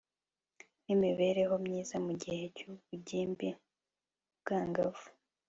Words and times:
n'imibereho 0.85 1.53
myiza 1.65 1.95
mu 2.05 2.13
gihe 2.21 2.43
cy'ubugimbi 2.55 3.47
ubwangavu 4.33 5.07